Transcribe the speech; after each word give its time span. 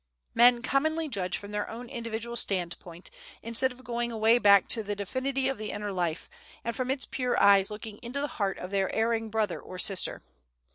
Men 0.33 0.63
commonly 0.63 1.07
judge 1.07 1.37
from 1.37 1.51
their 1.51 1.69
own 1.69 1.87
individual 1.87 2.35
stand 2.35 2.79
point, 2.79 3.11
instead 3.43 3.71
of 3.71 3.83
going 3.83 4.11
away 4.11 4.39
back 4.39 4.67
to 4.69 4.81
the 4.81 4.95
Divinity 4.95 5.47
of 5.47 5.59
the 5.59 5.69
inner 5.69 5.91
life, 5.91 6.27
and 6.63 6.75
from 6.75 6.89
its 6.89 7.05
pure 7.05 7.39
eyes 7.39 7.69
looking 7.69 7.99
into 8.01 8.19
the 8.19 8.25
heart 8.39 8.57
of 8.57 8.71
their 8.71 8.91
erring 8.95 9.29
brother 9.29 9.61
or 9.61 9.77
sister. 9.77 10.23